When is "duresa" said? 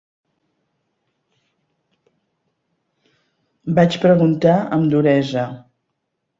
4.97-5.49